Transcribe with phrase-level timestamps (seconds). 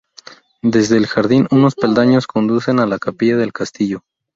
[0.63, 4.01] Desde el jardín, unos peldaños conducen a la capilla del castillo.